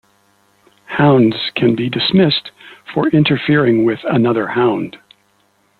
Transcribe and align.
Hounds 0.85 1.35
can 1.55 1.75
be 1.75 1.87
dismissed 1.87 2.49
for 2.91 3.07
interfering 3.09 3.85
with 3.85 3.99
another 4.05 4.47
hound. 4.47 4.97